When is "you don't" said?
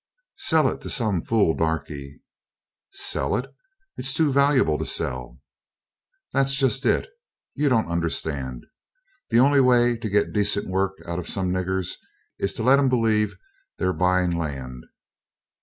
7.53-7.85